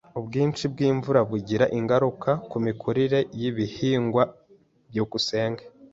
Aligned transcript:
Ubwinshi 0.19 0.63
bwimvura 0.73 1.19
bugira 1.29 1.65
ingaruka 1.79 2.29
kumikurire 2.49 3.19
yibihingwa? 3.39 4.23
byukusenge 4.89 5.63